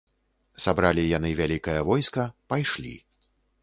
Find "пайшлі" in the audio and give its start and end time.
2.53-3.01